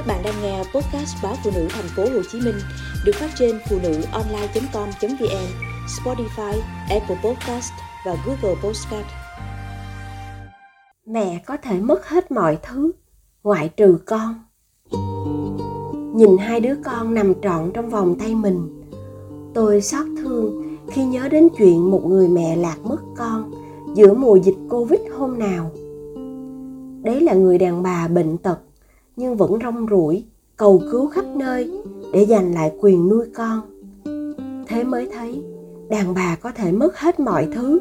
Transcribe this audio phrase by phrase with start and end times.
[0.00, 2.54] Các bạn đang nghe podcast báo phụ nữ thành phố Hồ Chí Minh
[3.04, 5.46] được phát trên phụ nữ online.com.vn,
[5.86, 7.72] Spotify, Apple Podcast
[8.06, 9.06] và Google Podcast.
[11.06, 12.92] Mẹ có thể mất hết mọi thứ
[13.42, 14.34] ngoại trừ con.
[16.14, 18.82] Nhìn hai đứa con nằm trọn trong vòng tay mình,
[19.54, 23.50] tôi xót thương khi nhớ đến chuyện một người mẹ lạc mất con
[23.94, 25.70] giữa mùa dịch Covid hôm nào.
[27.02, 28.58] Đấy là người đàn bà bệnh tật
[29.16, 30.24] nhưng vẫn rong ruổi,
[30.56, 31.70] cầu cứu khắp nơi
[32.12, 33.60] để giành lại quyền nuôi con.
[34.66, 35.42] Thế mới thấy,
[35.88, 37.80] đàn bà có thể mất hết mọi thứ,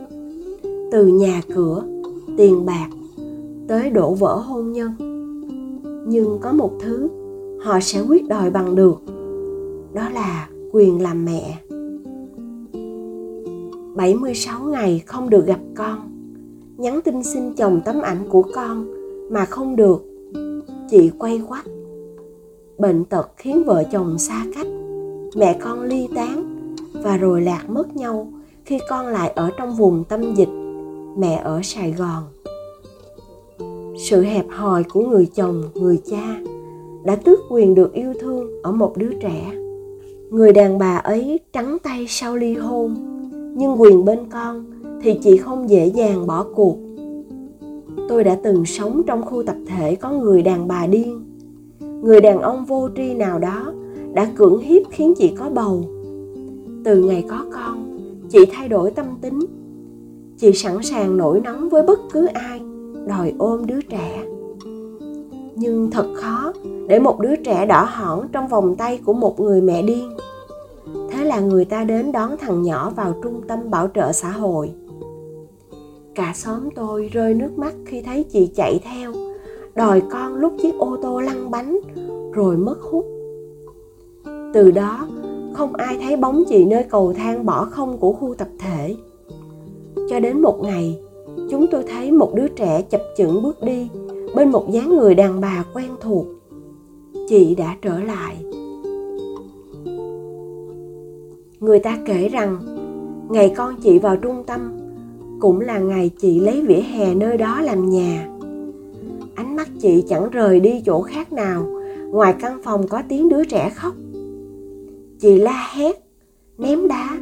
[0.91, 1.84] từ nhà cửa,
[2.38, 2.90] tiền bạc
[3.68, 4.91] tới đổ vỡ hôn nhân.
[6.07, 7.09] Nhưng có một thứ
[7.63, 9.02] họ sẽ quyết đòi bằng được,
[9.93, 11.62] đó là quyền làm mẹ.
[13.96, 15.99] 76 ngày không được gặp con,
[16.77, 18.88] nhắn tin xin chồng tấm ảnh của con
[19.30, 20.05] mà không được
[20.91, 21.66] chị quay quắt
[22.77, 24.67] bệnh tật khiến vợ chồng xa cách,
[25.35, 28.27] mẹ con ly tán và rồi lạc mất nhau
[28.65, 30.49] khi con lại ở trong vùng tâm dịch,
[31.18, 32.23] mẹ ở sài gòn.
[33.98, 36.40] Sự hẹp hòi của người chồng, người cha
[37.03, 39.51] đã tước quyền được yêu thương ở một đứa trẻ.
[40.29, 42.96] Người đàn bà ấy trắng tay sau ly hôn,
[43.57, 44.65] nhưng quyền bên con
[45.03, 46.77] thì chị không dễ dàng bỏ cuộc
[48.10, 51.26] tôi đã từng sống trong khu tập thể có người đàn bà điên.
[51.79, 53.74] Người đàn ông vô tri nào đó
[54.13, 55.84] đã cưỡng hiếp khiến chị có bầu.
[56.85, 57.99] Từ ngày có con,
[58.30, 59.40] chị thay đổi tâm tính.
[60.37, 62.62] Chị sẵn sàng nổi nóng với bất cứ ai,
[63.07, 64.24] đòi ôm đứa trẻ.
[65.56, 66.53] Nhưng thật khó
[66.88, 70.09] để một đứa trẻ đỏ hỏn trong vòng tay của một người mẹ điên.
[71.12, 74.72] Thế là người ta đến đón thằng nhỏ vào trung tâm bảo trợ xã hội
[76.16, 79.13] cả xóm tôi rơi nước mắt khi thấy chị chạy theo.
[79.75, 81.79] Đòi con lúc chiếc ô tô lăn bánh,
[82.34, 83.06] rồi mất hút.
[84.53, 85.07] Từ đó,
[85.53, 88.96] không ai thấy bóng chị nơi cầu thang bỏ không của khu tập thể.
[90.09, 91.00] Cho đến một ngày,
[91.50, 93.90] chúng tôi thấy một đứa trẻ chập chững bước đi
[94.36, 96.26] bên một dáng người đàn bà quen thuộc.
[97.28, 98.36] Chị đã trở lại.
[101.59, 102.58] Người ta kể rằng,
[103.30, 104.80] ngày con chị vào trung tâm
[105.40, 108.28] cũng là ngày chị lấy vỉa hè nơi đó làm nhà.
[109.36, 111.68] Ánh mắt chị chẳng rời đi chỗ khác nào,
[112.12, 113.94] ngoài căn phòng có tiếng đứa trẻ khóc.
[115.20, 116.04] Chị la hét,
[116.58, 117.18] ném đá,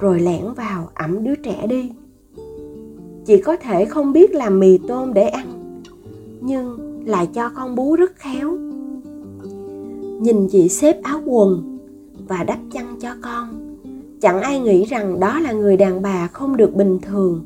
[0.00, 1.90] rồi lẻn vào ẩm đứa trẻ đi.
[3.26, 5.46] Chị có thể không biết làm mì tôm để ăn,
[6.40, 8.58] nhưng lại cho con bú rất khéo.
[10.20, 11.78] Nhìn chị xếp áo quần
[12.28, 13.65] và đắp chăn cho con
[14.20, 17.44] chẳng ai nghĩ rằng đó là người đàn bà không được bình thường.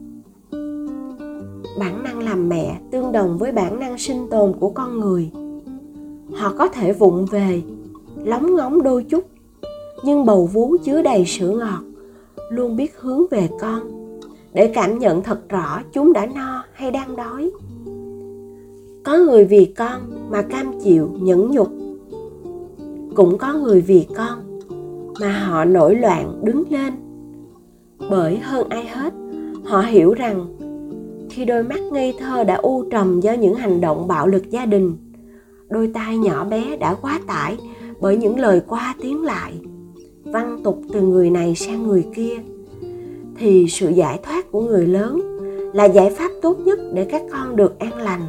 [1.79, 5.31] Bản năng làm mẹ tương đồng với bản năng sinh tồn của con người.
[6.33, 7.63] Họ có thể vụng về,
[8.25, 9.25] lóng ngóng đôi chút,
[10.05, 11.83] nhưng bầu vú chứa đầy sữa ngọt,
[12.51, 13.81] luôn biết hướng về con,
[14.53, 17.51] để cảm nhận thật rõ chúng đã no hay đang đói.
[19.05, 20.01] Có người vì con
[20.31, 21.69] mà cam chịu nhẫn nhục.
[23.15, 24.50] Cũng có người vì con
[25.21, 26.93] mà họ nổi loạn đứng lên.
[28.11, 29.13] Bởi hơn ai hết,
[29.65, 30.47] họ hiểu rằng
[31.31, 34.67] khi đôi mắt ngây thơ đã u trầm do những hành động bạo lực gia
[34.67, 34.97] đình.
[35.69, 37.57] Đôi tai nhỏ bé đã quá tải
[38.01, 39.53] bởi những lời qua tiếng lại
[40.25, 42.35] văn tục từ người này sang người kia.
[43.39, 45.21] Thì sự giải thoát của người lớn
[45.75, 48.23] là giải pháp tốt nhất để các con được an lành.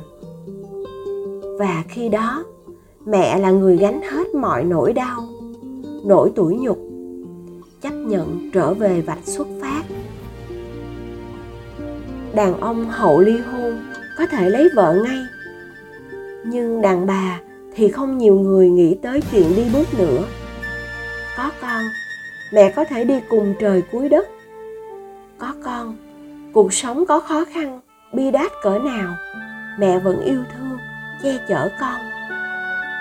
[1.60, 2.44] Và khi đó,
[3.06, 5.24] mẹ là người gánh hết mọi nỗi đau
[6.06, 6.80] nỗi tủi nhục,
[7.82, 9.84] chấp nhận trở về vạch xuất phát.
[12.36, 13.80] Đàn ông hậu ly hôn,
[14.18, 15.20] có thể lấy vợ ngay.
[16.46, 17.40] Nhưng đàn bà
[17.76, 20.24] thì không nhiều người nghĩ tới chuyện đi bước nữa.
[21.38, 21.84] Có con,
[22.54, 24.28] mẹ có thể đi cùng trời cuối đất.
[25.38, 25.98] Có con,
[26.54, 27.80] cuộc sống có khó khăn,
[28.14, 29.16] bi đát cỡ nào,
[29.80, 30.78] mẹ vẫn yêu thương,
[31.24, 32.11] che chở con.